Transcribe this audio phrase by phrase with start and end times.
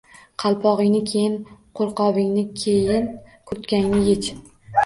[0.43, 1.35] “Qalpog‘ingni, keyin
[1.81, 3.07] qo‘lqopingni, keyin
[3.53, 4.33] kurtkangni yech”.